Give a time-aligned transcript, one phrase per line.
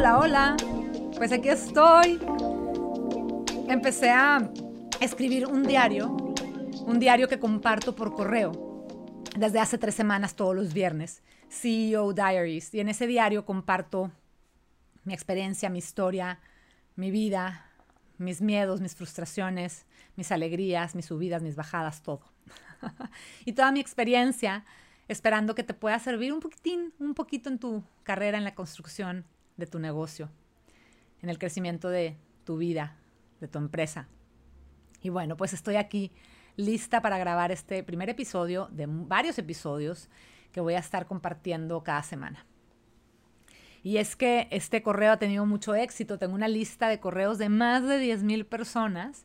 [0.00, 0.56] Hola, hola.
[1.18, 2.18] Pues aquí estoy.
[3.68, 4.50] Empecé a
[4.98, 6.16] escribir un diario,
[6.86, 8.86] un diario que comparto por correo
[9.36, 12.72] desde hace tres semanas todos los viernes, CEO Diaries.
[12.72, 14.10] Y en ese diario comparto
[15.04, 16.40] mi experiencia, mi historia,
[16.96, 17.66] mi vida,
[18.16, 19.84] mis miedos, mis frustraciones,
[20.16, 22.22] mis alegrías, mis subidas, mis bajadas, todo.
[23.44, 24.64] y toda mi experiencia
[25.08, 29.26] esperando que te pueda servir un poquitín, un poquito en tu carrera, en la construcción
[29.60, 30.28] de tu negocio,
[31.22, 32.96] en el crecimiento de tu vida,
[33.40, 34.08] de tu empresa.
[35.02, 36.10] Y bueno, pues estoy aquí
[36.56, 40.08] lista para grabar este primer episodio de varios episodios
[40.52, 42.44] que voy a estar compartiendo cada semana.
[43.82, 46.18] Y es que este correo ha tenido mucho éxito.
[46.18, 49.24] Tengo una lista de correos de más de 10 mil personas.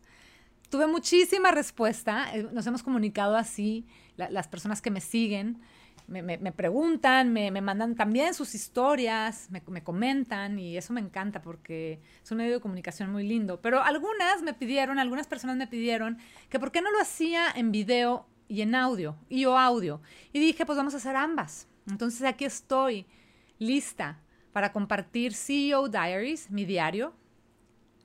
[0.69, 2.33] Tuve muchísima respuesta.
[2.33, 5.59] Eh, nos hemos comunicado así, las personas que me siguen
[6.07, 12.31] me, preguntan, me, mandan también sus historias, me, comentan y eso me encanta porque es
[12.31, 13.59] un medio de comunicación muy lindo.
[13.61, 16.17] Pero algunas me pidieron, algunas personas me pidieron
[16.49, 20.01] que por qué no lo hacía en video y en audio, y o audio.
[20.31, 21.67] Y dije, pues vamos a hacer ambas.
[21.87, 23.07] Entonces aquí estoy,
[23.57, 24.19] lista
[24.53, 27.13] para compartir CEO Diaries, mi diario,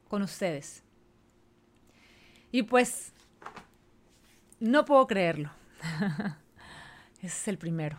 [0.08, 0.82] con ustedes.
[2.50, 3.12] Y pues,
[4.58, 5.50] no puedo creerlo.
[7.22, 7.98] Ese es el primero.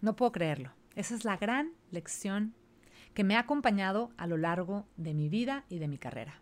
[0.00, 0.72] No puedo creerlo.
[0.94, 2.54] Esa es la gran lección
[3.14, 6.40] que me ha acompañado a lo largo de mi vida y de mi carrera.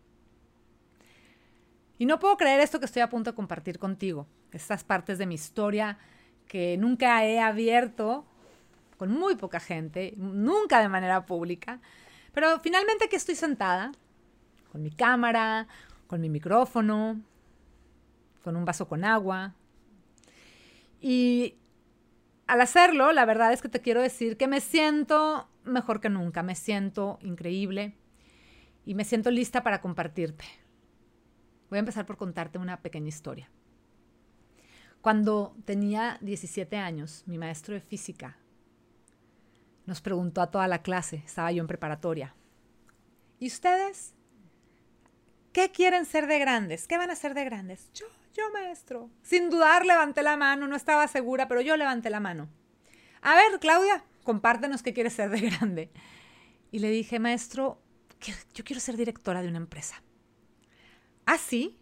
[1.99, 5.27] Y no puedo creer esto que estoy a punto de compartir contigo, estas partes de
[5.27, 5.99] mi historia
[6.47, 8.27] que nunca he abierto
[8.97, 11.81] con muy poca gente, nunca de manera pública,
[12.33, 13.93] pero finalmente aquí estoy sentada,
[14.71, 15.69] con mi cámara,
[16.07, 17.21] con mi micrófono,
[18.43, 19.55] con un vaso con agua,
[21.01, 21.57] y
[22.47, 26.43] al hacerlo, la verdad es que te quiero decir que me siento mejor que nunca,
[26.43, 27.97] me siento increíble
[28.85, 30.45] y me siento lista para compartirte.
[31.71, 33.51] Voy a empezar por contarte una pequeña historia.
[35.01, 38.39] Cuando tenía 17 años, mi maestro de física
[39.87, 42.35] nos preguntó a toda la clase, estaba yo en preparatoria,
[43.39, 44.15] ¿y ustedes
[45.53, 46.87] qué quieren ser de grandes?
[46.87, 47.91] ¿Qué van a ser de grandes?
[47.93, 49.11] Yo yo, maestro.
[49.23, 52.49] Sin dudar, levanté la mano, no estaba segura, pero yo levanté la mano.
[53.23, 55.91] A ver, Claudia, compártenos qué quieres ser de grande.
[56.71, 57.81] Y le dije, maestro,
[58.55, 60.03] yo quiero ser directora de una empresa.
[61.27, 61.79] ¿Ah, sí?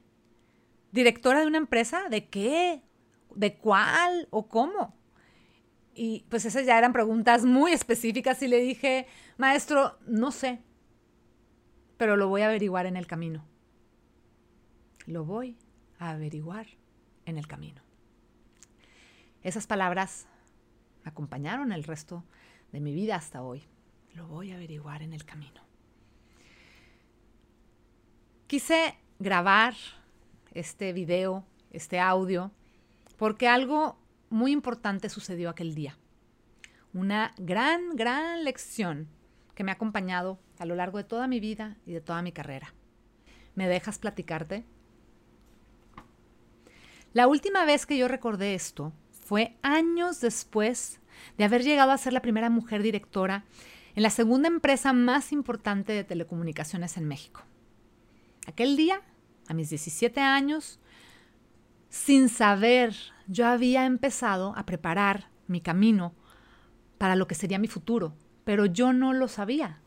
[0.93, 2.09] ¿Directora de una empresa?
[2.11, 2.83] ¿De qué?
[3.35, 4.29] ¿De cuál?
[4.31, 4.95] ¿O cómo?
[5.95, 10.63] Y pues esas ya eran preguntas muy específicas y le dije, maestro, no sé,
[11.97, 13.47] pero lo voy a averiguar en el camino.
[15.07, 15.57] Lo voy
[16.11, 16.67] averiguar
[17.27, 17.83] en el camino.
[19.43, 20.27] Esas palabras
[21.05, 22.25] acompañaron el resto
[22.73, 23.63] de mi vida hasta hoy.
[24.15, 25.63] Lo voy a averiguar en el camino.
[28.47, 29.75] Quise grabar
[30.53, 32.51] este video, este audio,
[33.17, 33.99] porque algo
[34.31, 35.99] muy importante sucedió aquel día.
[36.93, 39.09] Una gran, gran lección
[39.55, 42.33] que me ha acompañado a lo largo de toda mi vida y de toda mi
[42.33, 42.75] carrera.
[43.55, 44.65] ¿Me dejas platicarte
[47.13, 51.01] la última vez que yo recordé esto fue años después
[51.39, 53.45] de haber llegado a ser la primera mujer directora
[53.95, 57.43] en la segunda empresa más importante de telecomunicaciones en México.
[58.47, 59.03] Aquel día,
[59.49, 60.81] a mis 17 años,
[61.89, 62.95] sin saber,
[63.29, 66.15] yo había empezado a preparar mi camino
[66.99, 69.81] para lo que sería mi futuro, pero yo no lo sabía.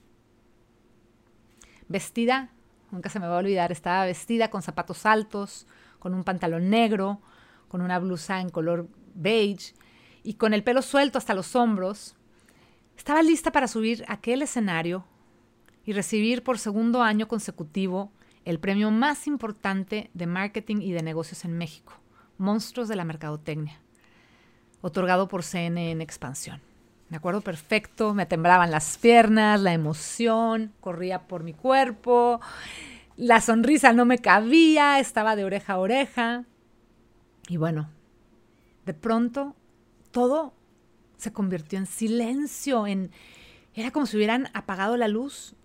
[1.88, 2.52] Vestida,
[2.92, 5.68] nunca se me va a olvidar, estaba vestida con zapatos altos,
[6.06, 7.20] con un pantalón negro,
[7.68, 9.74] con una blusa en color beige
[10.22, 12.16] y con el pelo suelto hasta los hombros,
[12.96, 15.04] estaba lista para subir aquel escenario
[15.84, 18.12] y recibir por segundo año consecutivo
[18.44, 21.94] el premio más importante de marketing y de negocios en México,
[22.38, 23.82] Monstruos de la Mercadotecnia,
[24.82, 26.62] otorgado por CNN Expansión.
[27.10, 32.42] Me acuerdo perfecto, me temblaban las piernas, la emoción corría por mi cuerpo,
[33.18, 36.46] la sonrisa no me cabía, estaba de oreja a oreja.
[37.48, 37.90] Y bueno,
[38.86, 39.56] de pronto
[40.12, 40.54] todo
[41.18, 43.12] se convirtió en silencio, en
[43.74, 45.56] era como si hubieran apagado la luz,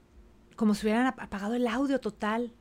[0.57, 2.53] como si hubieran apagado el audio total.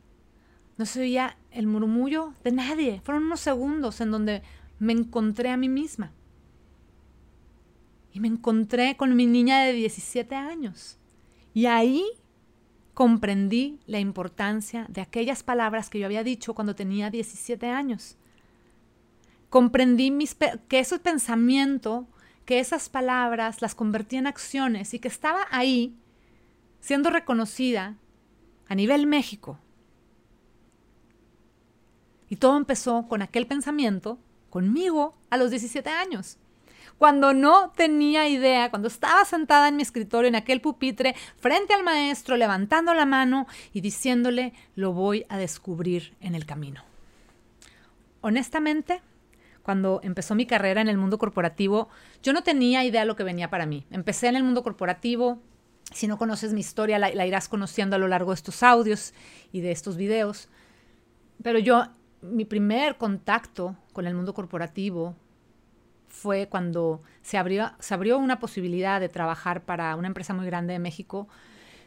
[0.78, 3.02] No se oía el murmullo de nadie.
[3.04, 4.44] Fueron unos segundos en donde
[4.78, 6.14] me encontré a mí misma.
[8.14, 10.98] Y me encontré con mi niña de 17 años.
[11.54, 12.06] Y ahí
[13.00, 18.18] comprendí la importancia de aquellas palabras que yo había dicho cuando tenía 17 años.
[19.50, 20.14] Comprendí
[20.68, 22.10] que ese pensamiento,
[22.44, 25.96] que esas palabras las convertí en acciones y que estaba ahí
[26.82, 27.96] siendo reconocida
[28.68, 29.58] a nivel México.
[32.28, 34.20] Y todo empezó con aquel pensamiento
[34.50, 36.38] conmigo a los 17 años.
[37.00, 41.82] Cuando no tenía idea, cuando estaba sentada en mi escritorio, en aquel pupitre, frente al
[41.82, 46.84] maestro, levantando la mano y diciéndole, lo voy a descubrir en el camino.
[48.20, 49.02] Honestamente,
[49.64, 51.88] cuando empezó mi carrera en el mundo corporativo,
[52.22, 53.86] yo no tenía idea de lo que venía para mí.
[53.92, 55.40] Empecé en el mundo corporativo,
[55.94, 59.14] si no conoces mi historia, la, irás conociendo a lo largo de estos audios
[59.54, 60.50] y de estos videos.
[61.42, 61.86] Pero yo
[62.22, 65.16] mi primer contacto con el mundo corporativo
[66.10, 70.74] fue cuando se abrió, se abrió una posibilidad de trabajar para una empresa muy grande
[70.74, 71.28] de México,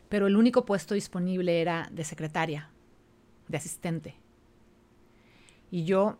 [0.08, 2.70] pero el único puesto disponible era de secretaria,
[3.48, 4.14] de asistente.
[5.70, 6.18] Y yo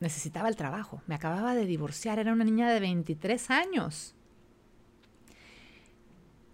[0.00, 1.02] necesitaba el trabajo.
[1.06, 4.14] Me acababa de divorciar, era una niña de 23 años.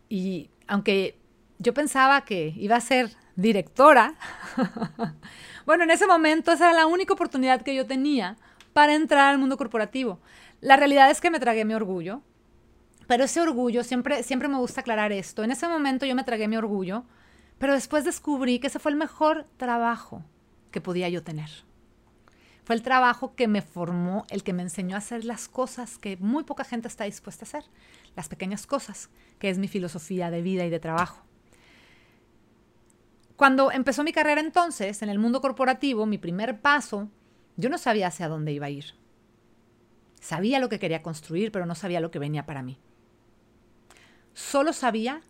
[0.08, 1.18] Y aunque
[1.58, 4.14] yo pensaba que iba a ser directora,
[5.64, 8.36] Bueno, en ese momento esa era la única oportunidad que yo tenía
[8.72, 10.20] para entrar al mundo corporativo.
[10.62, 12.22] La realidad es que me tragué mi orgullo,
[13.08, 16.46] pero ese orgullo, siempre, siempre me gusta aclarar esto, en ese momento yo me tragué
[16.46, 17.04] mi orgullo,
[17.58, 20.24] pero después descubrí que ese fue el mejor trabajo
[20.70, 21.50] que podía yo tener.
[22.62, 26.16] Fue el trabajo que me formó, el que me enseñó a hacer las cosas que
[26.18, 27.64] muy poca gente está dispuesta a hacer,
[28.14, 29.10] las pequeñas cosas,
[29.40, 31.24] que es mi filosofía de vida y de trabajo.
[33.34, 37.08] Cuando empezó mi carrera entonces en el mundo corporativo, mi primer paso,
[37.56, 39.01] yo no sabía hacia dónde iba a ir.
[40.22, 42.78] Sabía lo que quería construir, pero no sabía lo que venía para mí.
[44.34, 45.20] Solo sabía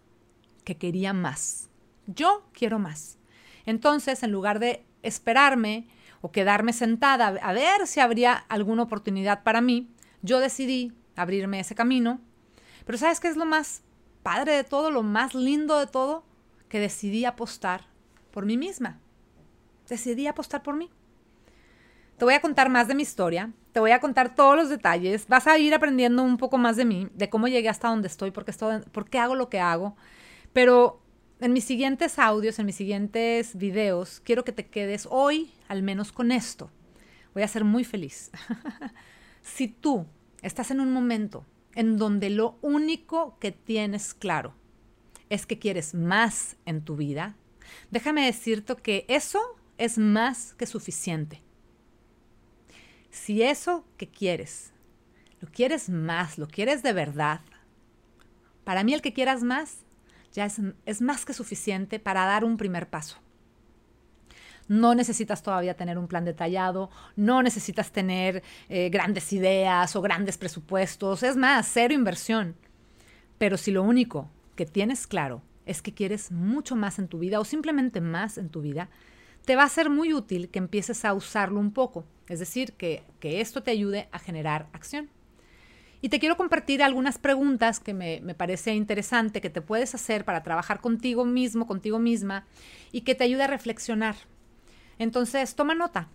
[0.64, 1.70] que quería más.
[2.06, 3.16] Yo quiero más.
[3.64, 5.88] Entonces, en lugar de esperarme
[6.20, 9.88] o quedarme sentada a ver si habría alguna oportunidad para mí,
[10.20, 12.20] yo decidí abrirme ese camino.
[12.84, 13.84] Pero ¿sabes qué es lo más
[14.22, 16.22] padre de todo, lo más lindo de todo?
[16.68, 17.86] Que decidí apostar
[18.30, 19.00] por mí misma.
[19.88, 20.90] Decidí apostar por mí.
[22.16, 25.26] Te voy a contar más de mi historia, te voy a contar todos los detalles,
[25.28, 28.30] vas a ir aprendiendo un poco más de mí, de cómo llegué hasta donde estoy,
[28.30, 28.44] por
[29.10, 29.96] qué, hago lo que hago.
[30.52, 31.00] Pero
[31.40, 36.12] en mis siguientes audios, en mis siguientes videos, quiero que te quedes hoy al menos
[36.12, 36.70] con esto.
[37.34, 38.30] Voy a ser muy feliz.
[39.42, 40.06] si tú
[40.42, 41.44] estás en un momento
[41.74, 44.54] en donde lo único que tienes claro
[45.30, 47.36] es que quieres más en tu vida,
[47.90, 49.40] Déjame decirte que eso
[49.78, 51.42] es más que suficiente.
[53.12, 54.72] Si eso que quieres,
[55.40, 57.42] lo quieres más, lo quieres de verdad,
[58.64, 59.84] para mí el que quieras más
[60.32, 60.48] ya
[60.86, 63.18] es, más que suficiente para dar un primer paso.
[64.66, 70.38] No necesitas todavía tener un plan detallado, no necesitas tener eh, grandes ideas o grandes
[70.38, 72.56] presupuestos, es más, cero inversión.
[73.36, 77.40] Pero si lo único que tienes claro es que quieres mucho más en tu vida
[77.40, 78.88] o simplemente más en tu vida,
[79.44, 83.04] te va a ser muy útil que empieces a usarlo un poco, es decir, que,
[83.20, 85.10] esto te ayude a generar acción.
[86.00, 90.24] Y te quiero compartir algunas preguntas que me, me, parece interesante que te puedes hacer
[90.24, 92.46] para trabajar contigo mismo, contigo misma,
[92.90, 94.16] y que te ayude a reflexionar.
[94.98, 96.08] Entonces, toma nota.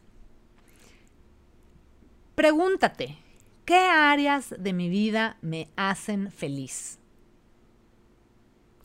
[2.35, 3.17] Pregúntate,
[3.65, 6.99] ¿qué áreas de mi vida me hacen feliz?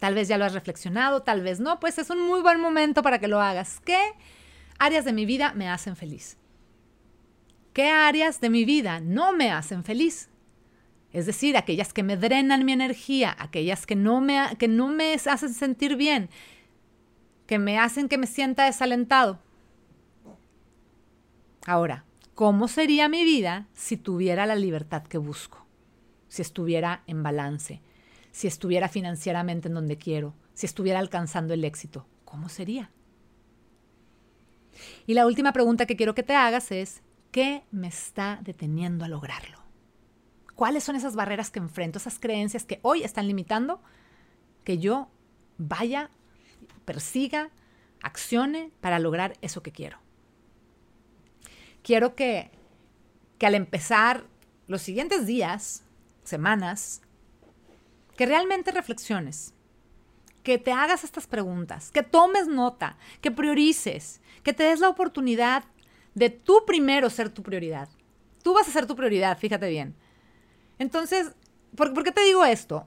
[0.02, 3.02] Tal vez ya lo has reflexionado, tal vez no, pues es un muy buen momento
[3.02, 3.78] para que lo hagas.
[3.84, 4.00] ¿Qué
[4.80, 6.38] áreas de mi vida me hacen feliz?
[7.72, 10.28] ¿Qué áreas de mi vida no me hacen feliz?
[11.12, 15.14] Es decir, aquellas que me drenan mi energía, aquellas que no me, que no me
[15.14, 16.30] hacen sentir bien,
[17.46, 19.38] que me hacen que me sienta desalentado.
[21.64, 25.64] Ahora, ¿cómo sería mi vida si tuviera la libertad que busco?
[26.26, 27.82] Si estuviera en balance,
[28.32, 32.90] si estuviera financieramente en donde quiero, si estuviera alcanzando el éxito, ¿cómo sería?
[35.06, 39.08] Y la última pregunta que quiero que te hagas es, ¿qué me está deteniendo a
[39.08, 39.58] lograrlo?
[40.54, 43.80] ¿Cuáles son esas barreras que enfrento, esas creencias que hoy están limitando
[44.64, 45.10] que yo
[45.58, 46.10] vaya,
[46.84, 47.50] persiga,
[48.02, 49.98] accione para lograr eso que quiero?
[51.82, 52.50] Quiero que,
[53.38, 54.24] que al empezar
[54.68, 55.84] los siguientes días,
[56.22, 57.02] semanas,
[58.16, 59.54] que realmente reflexiones,
[60.42, 65.64] que te hagas estas preguntas, que tomes nota, que priorices, que te des la oportunidad
[66.14, 67.88] de tú primero ser tu prioridad.
[68.42, 69.94] Tú vas a ser tu prioridad, fíjate bien.
[70.78, 71.32] Entonces,
[71.76, 72.86] ¿por, qué te digo esto?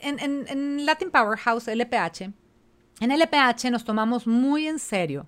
[0.00, 2.32] En, en Latin Powerhouse, LPH,
[3.00, 5.26] en LPH nos tomamos muy en serio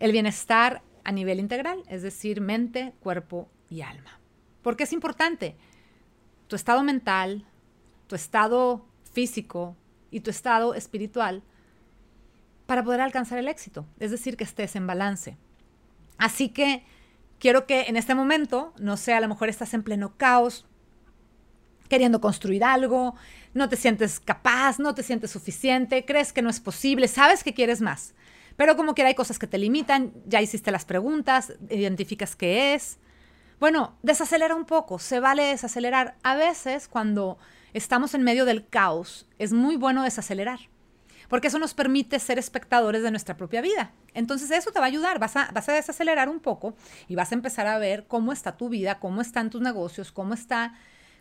[0.00, 4.18] el bienestar a nivel integral, es decir, mente, cuerpo y alma.
[4.62, 5.56] Porque es importante
[6.48, 7.46] tu estado mental,
[8.10, 9.76] tu estado físico
[10.10, 11.44] y tu estado espiritual
[12.66, 15.36] para poder alcanzar el éxito, es decir, que estés en balance.
[16.18, 16.82] Así que
[17.38, 20.66] quiero que en este momento, no sé, a lo mejor estás en pleno caos,
[21.88, 23.14] queriendo construir algo,
[23.54, 27.54] no te sientes capaz, no te sientes suficiente, crees que no es posible, sabes que
[27.54, 28.14] quieres más.
[28.56, 32.98] Pero como quiera hay cosas que te limitan, ya hiciste las preguntas, identificas qué es.
[33.60, 36.16] Bueno, desacelera un poco, se vale desacelerar.
[36.24, 37.38] A veces cuando
[37.72, 40.60] estamos en medio del caos, es muy bueno desacelerar,
[41.28, 43.92] porque eso nos permite ser espectadores de nuestra propia vida.
[44.14, 46.74] Entonces eso te va a ayudar, vas a, vas a desacelerar un poco
[47.08, 50.34] y vas a empezar a ver cómo está tu vida, cómo están tus negocios, cómo
[50.34, 50.74] está,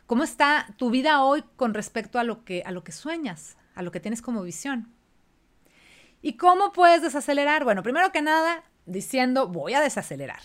[0.07, 3.81] cómo está tu vida hoy con respecto a lo que, a lo que sueñas, a
[3.81, 4.91] lo que tienes como visión.
[6.21, 7.63] ¿Y cómo puedes desacelerar?
[7.63, 10.41] Bueno, primero que nada, diciendo, voy a desacelerar.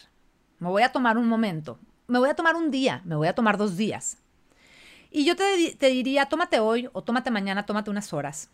[0.58, 1.80] Me voy a tomar un momento.
[2.06, 4.18] Me voy a tomar un día, me voy a tomar dos días.
[5.16, 8.50] Y yo te, te diría, tómate hoy o tómate mañana, tómate unas horas.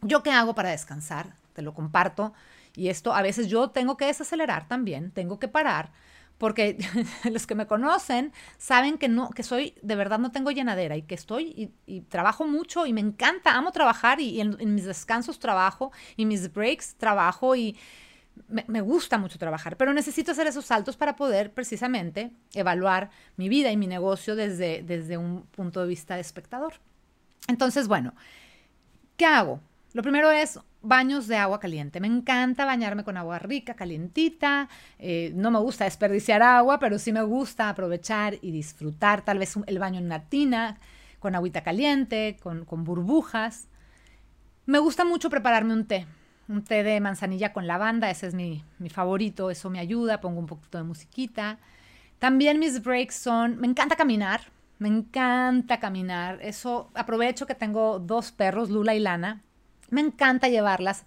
[0.00, 1.36] ¿Yo qué hago para descansar?
[1.52, 2.32] Te lo comparto.
[2.74, 5.92] Y esto a veces yo tengo que desacelerar también, tengo que parar,
[6.38, 6.78] porque
[7.30, 11.02] los que me conocen saben que no, que soy, de verdad no tengo llenadera y
[11.02, 15.92] que estoy y, trabajo mucho y me encanta, amo trabajar y, en, mis descansos trabajo
[16.16, 17.76] y mis breaks trabajo y
[18.48, 23.70] me, gusta mucho trabajar, pero necesito hacer esos saltos para poder precisamente evaluar mi vida
[23.70, 26.74] y mi negocio desde, desde un punto de vista de espectador.
[27.48, 28.14] Entonces, bueno,
[29.16, 29.60] ¿qué hago?
[29.92, 32.00] Lo primero es baños de agua caliente.
[32.00, 34.68] Me encanta bañarme con agua rica, calientita.
[34.98, 39.54] Eh, no me gusta desperdiciar agua, pero sí me gusta aprovechar y disfrutar tal vez
[39.66, 40.78] el baño en una tina,
[41.18, 43.68] con agüita caliente, con, burbujas.
[44.66, 46.06] Me gusta mucho prepararme un té,
[46.50, 50.40] un té de manzanilla con lavanda, ese es mi, mi favorito, eso me ayuda, pongo
[50.40, 51.58] un poquito de musiquita.
[52.18, 54.42] También mis breaks son, me encanta caminar,
[54.78, 59.42] me encanta caminar, eso aprovecho que tengo dos perros, Lula y Lana,
[59.90, 61.06] me encanta llevarlas.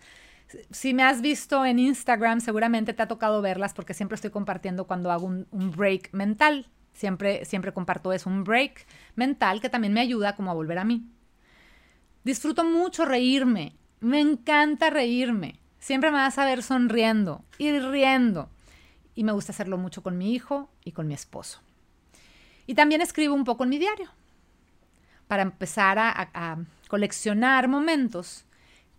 [0.71, 4.85] Si me has visto en Instagram, seguramente te ha tocado verlas porque siempre estoy compartiendo
[4.85, 6.67] cuando hago un, break mental.
[6.93, 8.85] Siempre, siempre comparto eso, un break
[9.15, 11.09] mental que también me ayuda como a volver a mí.
[12.23, 13.75] Disfruto mucho reírme.
[14.03, 15.59] Me encanta reírme.
[15.79, 18.49] Siempre me vas a ver sonriendo y riendo.
[19.15, 21.61] Y me gusta hacerlo mucho con mi hijo y con mi esposo.
[22.67, 24.09] Y también escribo un poco en mi diario
[25.27, 26.57] para empezar a
[26.87, 28.45] coleccionar momentos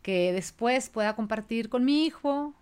[0.03, 2.55] que después pueda compartir con mi hijo,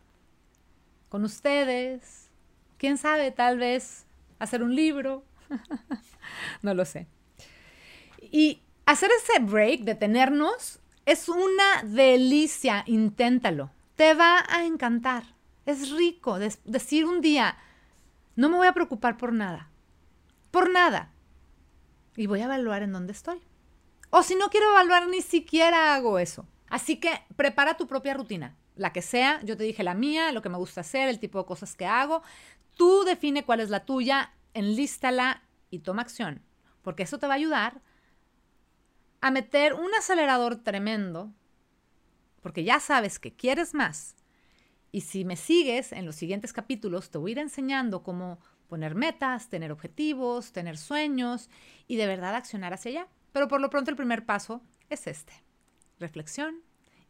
[1.09, 2.31] con ustedes,
[2.79, 4.07] quién sabe, tal vez
[4.39, 5.25] hacer un libro,
[6.63, 7.07] no lo sé.
[8.21, 15.25] Y hacer ese break, detenernos, es una delicia, inténtalo, te va a encantar,
[15.66, 17.56] es rico decir un día,
[18.37, 19.71] no me voy a preocupar por nada,
[20.50, 21.12] por nada,
[22.16, 23.40] y voy a evaluar en dónde estoy.
[24.11, 26.47] O si no quiero evaluar, ni siquiera hago eso.
[26.68, 29.40] Así que prepara tu propia rutina, la que sea.
[29.42, 31.87] Yo te dije la mía, lo que me gusta hacer, el tipo de cosas que
[31.87, 32.23] hago.
[32.76, 36.42] Tú define cuál es la tuya, enlístala y toma acción,
[36.82, 37.80] porque eso te va a ayudar
[39.23, 41.33] a meter un acelerador tremendo,
[42.43, 44.17] porque ya sabes que quieres más.
[44.91, 48.97] Y si me sigues en los siguientes capítulos, te voy a ir enseñando cómo poner
[48.97, 51.49] metas, tener objetivos, tener sueños
[51.87, 53.09] y de verdad accionar hacia allá.
[53.33, 54.61] Pero por lo pronto el primer paso
[54.91, 55.33] es este
[56.00, 56.61] reflexión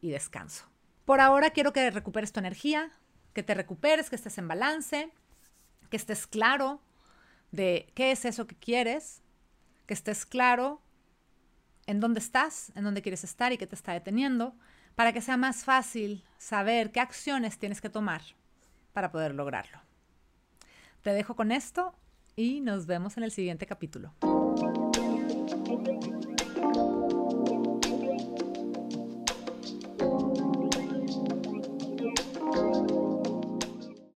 [0.02, 0.66] y descanso.
[1.06, 2.92] Por ahora quiero que recuperes tu energía,
[3.32, 5.10] que te recuperes, que estés en balance,
[5.88, 6.82] que estés claro
[7.52, 9.22] de qué es eso que quieres,
[9.86, 10.82] que estés claro
[11.86, 14.54] en dónde estás, en dónde quieres estar y qué te está deteniendo,
[14.94, 18.22] para que sea más fácil saber qué acciones tienes que tomar
[18.92, 19.78] para poder lograrlo.
[21.02, 21.94] Te dejo con esto
[22.36, 24.14] y nos vemos en el siguiente capítulo.